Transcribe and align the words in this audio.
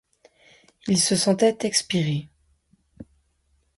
Il 0.87 0.99
se 0.99 1.15
sentait 1.15 1.59
expirer. 1.61 2.27